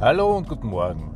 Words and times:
Hallo 0.00 0.36
und 0.36 0.48
guten 0.48 0.68
Morgen. 0.68 1.10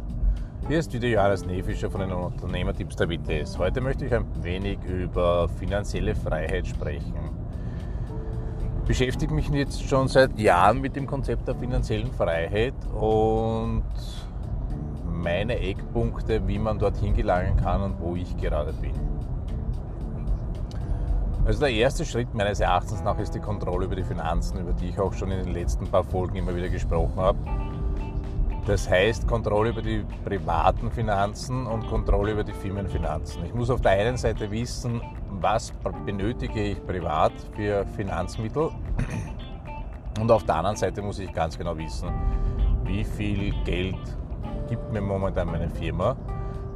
Hier 0.66 0.80
ist 0.80 0.92
wieder 0.92 1.06
Johannes 1.06 1.46
Nefischer 1.46 1.88
von 1.88 2.00
den 2.00 2.10
Unternehmertipps 2.10 2.96
der 2.96 3.08
WTS. 3.08 3.56
Heute 3.56 3.80
möchte 3.80 4.06
ich 4.06 4.12
ein 4.12 4.26
wenig 4.42 4.76
über 4.82 5.48
finanzielle 5.48 6.16
Freiheit 6.16 6.66
sprechen. 6.66 7.14
Ich 8.80 8.88
beschäftige 8.88 9.32
mich 9.32 9.48
jetzt 9.50 9.88
schon 9.88 10.08
seit 10.08 10.36
Jahren 10.36 10.80
mit 10.80 10.96
dem 10.96 11.06
Konzept 11.06 11.46
der 11.46 11.54
finanziellen 11.54 12.10
Freiheit 12.10 12.74
und 12.92 13.84
meine 15.08 15.60
Eckpunkte, 15.60 16.48
wie 16.48 16.58
man 16.58 16.80
dorthin 16.80 17.14
gelangen 17.14 17.56
kann 17.58 17.82
und 17.82 18.00
wo 18.00 18.16
ich 18.16 18.36
gerade 18.36 18.72
bin. 18.72 18.94
Also 21.44 21.60
der 21.60 21.70
erste 21.70 22.04
Schritt 22.04 22.34
meines 22.34 22.58
Erachtens 22.58 23.00
nach 23.04 23.20
ist 23.20 23.32
die 23.32 23.40
Kontrolle 23.40 23.84
über 23.84 23.94
die 23.94 24.02
Finanzen, 24.02 24.58
über 24.58 24.72
die 24.72 24.88
ich 24.88 24.98
auch 24.98 25.12
schon 25.12 25.30
in 25.30 25.44
den 25.44 25.54
letzten 25.54 25.86
paar 25.86 26.02
Folgen 26.02 26.34
immer 26.34 26.56
wieder 26.56 26.68
gesprochen 26.68 27.14
habe. 27.14 27.38
Das 28.64 28.88
heißt 28.88 29.26
Kontrolle 29.26 29.70
über 29.70 29.82
die 29.82 30.04
privaten 30.24 30.90
Finanzen 30.90 31.66
und 31.66 31.86
Kontrolle 31.88 32.32
über 32.32 32.44
die 32.44 32.52
Firmenfinanzen. 32.52 33.44
Ich 33.44 33.54
muss 33.54 33.70
auf 33.70 33.80
der 33.80 33.92
einen 33.92 34.16
Seite 34.16 34.48
wissen, 34.52 35.00
was 35.28 35.72
benötige 36.06 36.62
ich 36.62 36.86
privat 36.86 37.32
für 37.56 37.84
Finanzmittel 37.96 38.70
und 40.20 40.30
auf 40.30 40.44
der 40.44 40.56
anderen 40.56 40.76
Seite 40.76 41.02
muss 41.02 41.18
ich 41.18 41.32
ganz 41.32 41.58
genau 41.58 41.76
wissen, 41.76 42.08
wie 42.84 43.02
viel 43.02 43.52
Geld 43.64 43.96
gibt 44.68 44.92
mir 44.92 45.00
momentan 45.00 45.48
meine 45.48 45.68
Firma, 45.68 46.16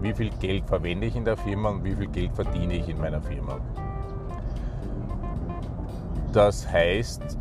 wie 0.00 0.12
viel 0.12 0.30
Geld 0.40 0.66
verwende 0.66 1.06
ich 1.06 1.14
in 1.14 1.24
der 1.24 1.36
Firma 1.36 1.68
und 1.68 1.84
wie 1.84 1.94
viel 1.94 2.08
Geld 2.08 2.34
verdiene 2.34 2.74
ich 2.74 2.88
in 2.88 2.98
meiner 2.98 3.22
Firma. 3.22 3.58
Das 6.32 6.68
heißt, 6.68 7.38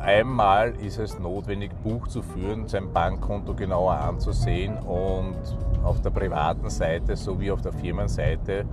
Einmal 0.00 0.74
ist 0.80 0.98
es 0.98 1.18
notwendig, 1.18 1.72
Buch 1.82 2.06
zu 2.06 2.22
führen, 2.22 2.68
sein 2.68 2.92
Bankkonto 2.92 3.54
genauer 3.54 3.94
anzusehen 3.94 4.78
und 4.78 5.36
auf 5.82 6.00
der 6.00 6.10
privaten 6.10 6.70
Seite 6.70 7.16
sowie 7.16 7.50
auf 7.50 7.62
der 7.62 7.72
Firmenseite 7.72 8.64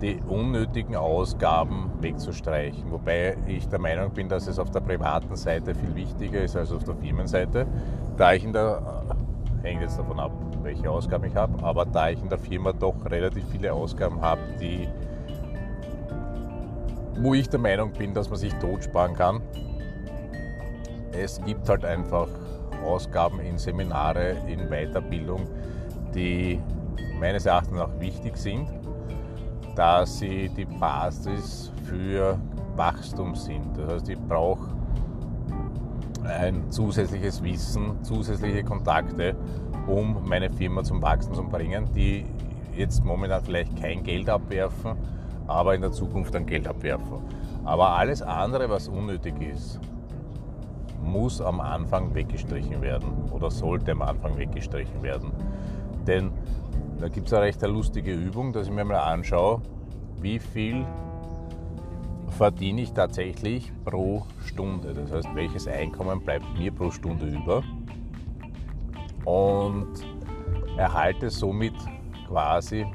die 0.00 0.20
unnötigen 0.28 0.96
Ausgaben 0.96 1.90
wegzustreichen. 2.00 2.90
Wobei 2.90 3.36
ich 3.46 3.68
der 3.68 3.78
Meinung 3.78 4.10
bin, 4.10 4.28
dass 4.28 4.46
es 4.46 4.58
auf 4.58 4.70
der 4.70 4.80
privaten 4.80 5.36
Seite 5.36 5.74
viel 5.74 5.94
wichtiger 5.94 6.40
ist 6.40 6.56
als 6.56 6.72
auf 6.72 6.84
der 6.84 6.96
Firmenseite, 6.96 7.66
da 8.16 8.32
ich 8.32 8.44
in 8.44 8.52
der 8.52 9.04
hängt 9.62 9.82
jetzt 9.82 9.98
davon 9.98 10.20
ab, 10.20 10.32
welche 10.62 10.90
Ausgaben 10.90 11.24
ich 11.24 11.34
habe, 11.34 11.62
aber 11.62 11.84
da 11.84 12.10
ich 12.10 12.22
in 12.22 12.28
der 12.28 12.38
Firma 12.38 12.72
doch 12.72 12.94
relativ 13.06 13.44
viele 13.50 13.72
Ausgaben 13.72 14.20
habe, 14.20 14.40
die 14.60 14.88
wo 17.18 17.34
ich 17.34 17.48
der 17.48 17.60
Meinung 17.60 17.92
bin, 17.92 18.12
dass 18.12 18.28
man 18.28 18.38
sich 18.38 18.52
totsparen 18.54 19.14
kann, 19.14 19.40
es 21.18 21.40
gibt 21.44 21.68
halt 21.68 21.84
einfach 21.84 22.28
Ausgaben 22.84 23.40
in 23.40 23.58
Seminare, 23.58 24.36
in 24.46 24.68
Weiterbildung, 24.68 25.46
die 26.14 26.60
meines 27.18 27.46
Erachtens 27.46 27.80
auch 27.80 27.98
wichtig 27.98 28.36
sind, 28.36 28.68
da 29.74 30.06
sie 30.06 30.48
die 30.48 30.64
Basis 30.64 31.72
für 31.84 32.38
Wachstum 32.76 33.34
sind. 33.34 33.76
Das 33.76 33.94
heißt, 33.94 34.08
ich 34.08 34.18
brauche 34.18 34.68
ein 36.24 36.70
zusätzliches 36.70 37.42
Wissen, 37.42 38.02
zusätzliche 38.02 38.64
Kontakte, 38.64 39.34
um 39.86 40.28
meine 40.28 40.50
Firma 40.50 40.82
zum 40.82 41.00
Wachsen 41.02 41.34
zu 41.34 41.44
bringen, 41.44 41.88
die 41.94 42.26
jetzt 42.76 43.04
momentan 43.04 43.42
vielleicht 43.42 43.80
kein 43.80 44.02
Geld 44.02 44.28
abwerfen, 44.28 44.96
aber 45.46 45.74
in 45.74 45.80
der 45.80 45.92
Zukunft 45.92 46.34
dann 46.34 46.46
Geld 46.46 46.66
abwerfen. 46.66 47.18
Aber 47.64 47.90
alles 47.90 48.22
andere, 48.22 48.68
was 48.68 48.88
unnötig 48.88 49.34
ist, 49.40 49.80
muss 51.06 51.40
am 51.40 51.60
Anfang 51.60 52.14
weggestrichen 52.14 52.82
werden 52.82 53.30
oder 53.30 53.50
sollte 53.50 53.92
am 53.92 54.02
Anfang 54.02 54.36
weggestrichen 54.36 55.02
werden. 55.02 55.30
Denn 56.06 56.32
da 56.98 57.08
gibt 57.08 57.26
es 57.26 57.32
eine 57.32 57.42
recht 57.44 57.62
lustige 57.62 58.12
Übung, 58.12 58.52
dass 58.52 58.68
ich 58.68 58.72
mir 58.72 58.84
mal 58.84 58.98
anschaue, 58.98 59.60
wie 60.20 60.38
viel 60.38 60.84
verdiene 62.28 62.82
ich 62.82 62.92
tatsächlich 62.92 63.72
pro 63.84 64.24
Stunde. 64.44 64.92
Das 64.94 65.12
heißt, 65.12 65.34
welches 65.34 65.68
Einkommen 65.68 66.20
bleibt 66.20 66.46
mir 66.58 66.72
pro 66.72 66.90
Stunde 66.90 67.26
über 67.26 67.62
und 69.24 69.88
erhalte 70.76 71.30
somit 71.30 71.74
quasi, 72.28 72.86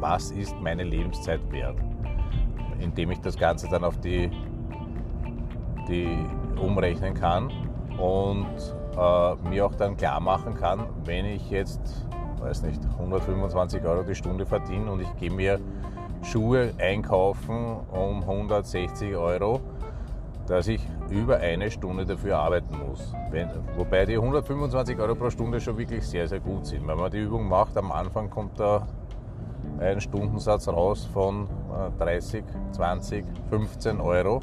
was 0.00 0.30
ist 0.30 0.58
meine 0.60 0.84
Lebenszeit 0.84 1.40
wert, 1.50 1.76
indem 2.80 3.10
ich 3.10 3.20
das 3.20 3.36
Ganze 3.36 3.68
dann 3.68 3.84
auf 3.84 3.98
die, 4.00 4.30
die 5.88 6.18
umrechnen 6.58 7.14
kann 7.14 7.50
und 7.98 8.46
äh, 8.96 9.48
mir 9.48 9.66
auch 9.66 9.74
dann 9.74 9.96
klar 9.96 10.20
machen 10.20 10.54
kann, 10.54 10.86
wenn 11.04 11.24
ich 11.26 11.50
jetzt, 11.50 12.06
weiß 12.40 12.62
nicht, 12.62 12.80
125 12.98 13.84
Euro 13.84 14.02
die 14.02 14.14
Stunde 14.14 14.46
verdiene 14.46 14.90
und 14.90 15.00
ich 15.00 15.16
gehe 15.16 15.30
mir 15.30 15.60
Schuhe 16.22 16.72
einkaufen 16.78 17.76
um 17.92 18.22
160 18.22 19.14
Euro, 19.16 19.60
dass 20.46 20.68
ich 20.68 20.80
über 21.10 21.38
eine 21.38 21.70
Stunde 21.70 22.04
dafür 22.04 22.38
arbeiten 22.38 22.76
muss. 22.78 23.12
Wenn, 23.30 23.48
wobei 23.76 24.06
die 24.06 24.14
125 24.14 24.98
Euro 24.98 25.14
pro 25.14 25.30
Stunde 25.30 25.60
schon 25.60 25.76
wirklich 25.78 26.06
sehr, 26.06 26.26
sehr 26.26 26.40
gut 26.40 26.66
sind. 26.66 26.86
Wenn 26.86 26.98
man 26.98 27.10
die 27.10 27.20
Übung 27.20 27.48
macht, 27.48 27.76
am 27.76 27.92
Anfang 27.92 28.30
kommt 28.30 28.58
da 28.58 28.86
ein 29.78 30.00
Stundensatz 30.00 30.68
raus 30.68 31.08
von 31.12 31.48
30, 31.98 32.44
20, 32.72 33.24
15 33.50 34.00
Euro. 34.00 34.40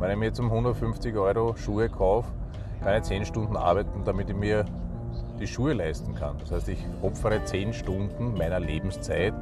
Wenn 0.00 0.10
ich 0.12 0.16
mir 0.16 0.24
jetzt 0.26 0.40
um 0.40 0.46
150 0.46 1.14
Euro 1.14 1.54
Schuhe 1.56 1.90
kaufe, 1.90 2.32
kann 2.82 2.96
ich 2.96 3.02
10 3.02 3.26
Stunden 3.26 3.54
arbeiten, 3.54 4.02
damit 4.06 4.30
ich 4.30 4.36
mir 4.36 4.64
die 5.38 5.46
Schuhe 5.46 5.74
leisten 5.74 6.14
kann. 6.14 6.38
Das 6.38 6.52
heißt, 6.52 6.70
ich 6.70 6.78
opfere 7.02 7.44
10 7.44 7.74
Stunden 7.74 8.32
meiner 8.32 8.60
Lebenszeit 8.60 9.34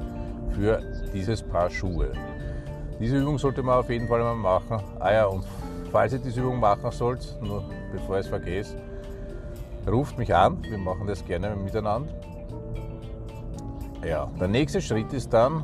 für 0.51 0.83
dieses 1.15 1.45
Paar 1.45 1.71
Schuhe. 1.71 2.11
Diese 2.99 3.19
Übung 3.19 3.39
sollte 3.39 3.63
man 3.63 3.79
auf 3.79 3.89
jeden 3.89 4.09
Fall 4.09 4.19
mal 4.19 4.35
machen. 4.35 4.83
Ah 4.99 5.13
ja, 5.13 5.27
und 5.27 5.45
falls 5.93 6.13
ihr 6.13 6.19
diese 6.19 6.41
Übung 6.41 6.59
machen 6.59 6.91
sollt, 6.91 7.39
nur 7.41 7.63
bevor 7.93 8.17
ich 8.17 8.25
es 8.25 8.29
vergesse, 8.29 8.77
ruft 9.87 10.19
mich 10.19 10.35
an. 10.35 10.59
Wir 10.69 10.79
machen 10.79 11.07
das 11.07 11.25
gerne 11.25 11.55
miteinander. 11.55 12.13
Ja, 14.05 14.29
der 14.41 14.49
nächste 14.49 14.81
Schritt 14.81 15.13
ist 15.13 15.33
dann, 15.33 15.63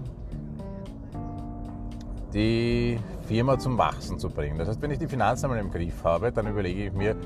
die 2.33 3.00
Firma 3.27 3.59
zum 3.59 3.79
Wachsen 3.79 4.19
zu 4.19 4.29
bringen. 4.29 4.59
Das 4.59 4.69
heißt, 4.69 4.83
wenn 4.83 4.91
ich 4.91 4.99
die 4.99 5.07
Finanzen 5.07 5.47
einmal 5.47 5.59
im 5.59 5.71
Griff 5.71 6.05
habe, 6.05 6.31
dann 6.31 6.47
überlege 6.47 6.87
ich 6.87 6.93
mir, 6.93 7.17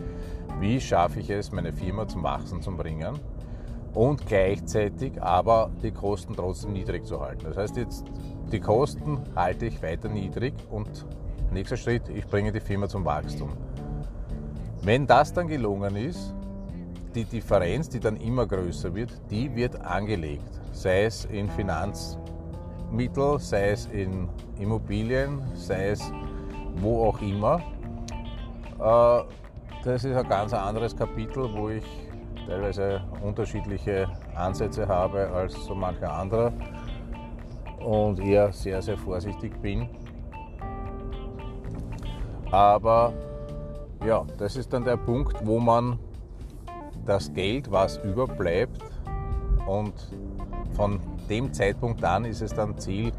wie 0.60 0.80
schaffe 0.80 1.20
ich 1.20 1.30
es, 1.30 1.52
meine 1.52 1.72
Firma 1.72 2.06
zum 2.06 2.22
Wachsen 2.22 2.62
zu 2.62 2.70
bringen 2.70 3.18
und 3.94 4.26
gleichzeitig 4.26 5.20
aber 5.20 5.70
die 5.82 5.90
Kosten 5.90 6.34
trotzdem 6.34 6.72
niedrig 6.72 7.04
zu 7.04 7.20
halten. 7.20 7.44
Das 7.44 7.56
heißt, 7.56 7.76
jetzt 7.76 8.04
die 8.52 8.60
Kosten 8.60 9.18
halte 9.34 9.66
ich 9.66 9.82
weiter 9.82 10.08
niedrig 10.08 10.54
und 10.70 11.06
nächster 11.52 11.76
Schritt, 11.76 12.08
ich 12.08 12.26
bringe 12.26 12.52
die 12.52 12.60
Firma 12.60 12.88
zum 12.88 13.04
Wachstum. 13.04 13.50
Wenn 14.82 15.06
das 15.06 15.32
dann 15.32 15.48
gelungen 15.48 15.96
ist, 15.96 16.34
die 17.14 17.24
Differenz, 17.24 17.88
die 17.88 18.00
dann 18.00 18.16
immer 18.16 18.46
größer 18.46 18.94
wird, 18.94 19.10
die 19.30 19.54
wird 19.56 19.80
angelegt, 19.80 20.60
sei 20.72 21.04
es 21.04 21.24
in 21.24 21.48
Finanz 21.48 22.16
Mittel, 22.90 23.38
sei 23.38 23.70
es 23.70 23.86
in 23.86 24.28
Immobilien, 24.58 25.42
sei 25.54 25.90
es 25.90 26.12
wo 26.80 27.06
auch 27.06 27.20
immer. 27.20 27.60
Äh, 28.80 29.22
das 29.84 30.04
ist 30.04 30.16
ein 30.16 30.28
ganz 30.28 30.52
anderes 30.52 30.96
Kapitel, 30.96 31.48
wo 31.54 31.68
ich 31.68 31.84
teilweise 32.46 33.02
unterschiedliche 33.22 34.08
Ansätze 34.34 34.86
habe 34.88 35.28
als 35.28 35.54
so 35.66 35.74
mancher 35.74 36.12
anderer 36.12 36.52
und 37.84 38.20
eher 38.20 38.52
sehr, 38.52 38.80
sehr 38.82 38.96
vorsichtig 38.96 39.60
bin. 39.60 39.88
Aber 42.50 43.12
ja, 44.04 44.24
das 44.38 44.56
ist 44.56 44.72
dann 44.72 44.84
der 44.84 44.96
Punkt, 44.96 45.36
wo 45.44 45.58
man 45.58 45.98
das 47.04 47.32
Geld, 47.32 47.70
was 47.70 47.98
überbleibt 47.98 48.82
und 49.66 49.94
von 50.78 51.00
dem 51.28 51.52
Zeitpunkt 51.52 52.04
an 52.04 52.24
ist 52.24 52.40
es 52.40 52.54
dann 52.54 52.78
Ziel, 52.78 53.12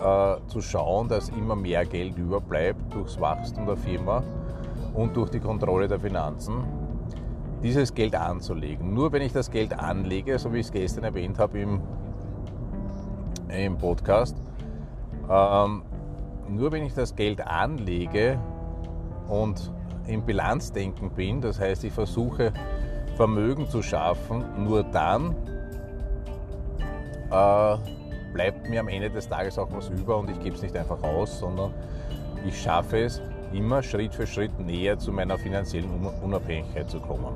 äh, 0.00 0.36
zu 0.48 0.62
schauen, 0.62 1.06
dass 1.06 1.28
immer 1.28 1.54
mehr 1.54 1.84
Geld 1.84 2.16
überbleibt 2.16 2.94
durchs 2.94 3.20
Wachstum 3.20 3.66
der 3.66 3.76
Firma 3.76 4.22
und 4.94 5.14
durch 5.14 5.28
die 5.28 5.38
Kontrolle 5.38 5.86
der 5.86 6.00
Finanzen, 6.00 6.64
dieses 7.62 7.92
Geld 7.92 8.16
anzulegen. 8.16 8.94
Nur 8.94 9.12
wenn 9.12 9.20
ich 9.20 9.34
das 9.34 9.50
Geld 9.50 9.78
anlege, 9.78 10.38
so 10.38 10.50
wie 10.54 10.60
ich 10.60 10.66
es 10.66 10.72
gestern 10.72 11.04
erwähnt 11.04 11.38
habe 11.38 11.58
im, 11.58 11.82
im 13.50 13.76
Podcast, 13.76 14.34
ähm, 15.28 15.82
nur 16.48 16.72
wenn 16.72 16.84
ich 16.84 16.94
das 16.94 17.14
Geld 17.14 17.46
anlege 17.46 18.38
und 19.28 19.70
im 20.06 20.22
Bilanzdenken 20.22 21.10
bin, 21.10 21.42
das 21.42 21.60
heißt, 21.60 21.84
ich 21.84 21.92
versuche 21.92 22.54
Vermögen 23.16 23.68
zu 23.68 23.82
schaffen, 23.82 24.42
nur 24.64 24.82
dann 24.82 25.36
äh, 27.30 27.76
bleibt 28.32 28.68
mir 28.68 28.80
am 28.80 28.88
Ende 28.88 29.10
des 29.10 29.28
Tages 29.28 29.58
auch 29.58 29.68
was 29.72 29.88
über 29.88 30.18
und 30.18 30.30
ich 30.30 30.40
gebe 30.40 30.56
es 30.56 30.62
nicht 30.62 30.76
einfach 30.76 31.02
aus, 31.02 31.38
sondern 31.38 31.72
ich 32.46 32.60
schaffe 32.60 32.98
es, 33.04 33.20
immer 33.52 33.82
Schritt 33.82 34.14
für 34.14 34.26
Schritt 34.26 34.58
näher 34.60 34.98
zu 34.98 35.12
meiner 35.12 35.36
finanziellen 35.36 35.90
Unabhängigkeit 36.22 36.88
zu 36.88 37.00
kommen. 37.00 37.34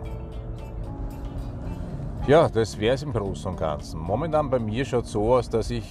Ja, 2.26 2.48
das 2.48 2.78
wäre 2.78 2.94
es 2.94 3.02
im 3.02 3.12
Großen 3.12 3.50
und 3.50 3.58
Ganzen. 3.58 4.00
Momentan 4.00 4.48
bei 4.48 4.58
mir 4.58 4.84
schaut 4.84 5.04
es 5.04 5.12
so 5.12 5.34
aus, 5.34 5.50
dass 5.50 5.70
ich 5.70 5.84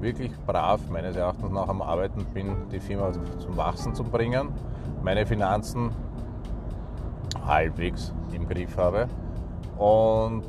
wirklich 0.00 0.30
brav 0.46 0.80
meines 0.90 1.16
Erachtens 1.16 1.50
nach 1.50 1.66
am 1.66 1.82
Arbeiten 1.82 2.24
bin, 2.26 2.54
die 2.70 2.78
Firma 2.78 3.10
zum 3.38 3.56
Wachsen 3.56 3.94
zu 3.94 4.04
bringen, 4.04 4.50
meine 5.02 5.26
Finanzen 5.26 5.90
halbwegs 7.44 8.12
im 8.32 8.46
Griff 8.46 8.76
habe 8.76 9.08
und 9.78 10.44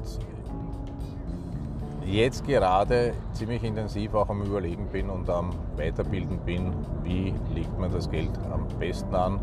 jetzt 2.06 2.46
gerade 2.46 3.14
ziemlich 3.34 3.64
intensiv 3.64 4.14
auch 4.14 4.30
am 4.30 4.42
Überlegen 4.44 4.88
bin 4.88 5.10
und 5.10 5.30
am 5.30 5.52
Weiterbilden 5.76 6.38
bin, 6.40 6.72
wie 7.04 7.34
legt 7.54 7.78
man 7.80 7.92
das 7.92 8.10
Geld 8.10 8.32
am 8.52 8.68
besten 8.80 9.14
an 9.16 9.40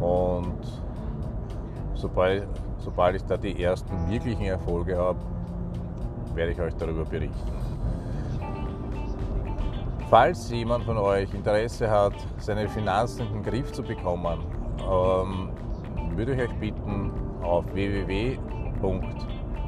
und 0.00 0.58
sobald, 1.94 2.46
sobald 2.78 3.16
ich 3.16 3.24
da 3.24 3.36
die 3.36 3.62
ersten 3.62 4.10
wirklichen 4.10 4.44
Erfolge 4.44 4.96
habe, 4.96 5.18
werde 6.34 6.52
ich 6.52 6.60
euch 6.60 6.74
darüber 6.74 7.04
berichten. 7.04 7.52
Falls 10.08 10.50
jemand 10.50 10.84
von 10.84 10.98
euch 10.98 11.32
Interesse 11.34 11.90
hat, 11.90 12.14
seine 12.38 12.68
Finanzen 12.68 13.26
in 13.26 13.32
den 13.32 13.42
Griff 13.42 13.72
zu 13.72 13.82
bekommen, 13.82 14.38
ähm, 14.80 15.48
würde 16.14 16.34
ich 16.34 16.42
euch 16.42 16.54
bitten, 16.60 17.10
auf 17.42 17.64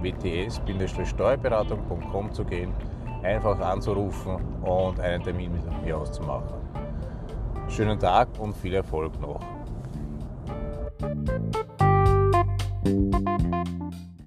wts-steuerberatung.com 0.02 2.32
zu 2.32 2.44
gehen, 2.44 2.72
einfach 3.22 3.60
anzurufen 3.60 4.36
und 4.62 4.98
einen 5.00 5.22
Termin 5.22 5.52
mit 5.52 5.62
mir 5.84 5.98
auszumachen. 5.98 6.56
Schönen 7.68 7.98
Tag 7.98 8.28
und 8.38 8.56
viel 8.56 8.74
Erfolg 8.74 9.20
noch. 9.20 9.40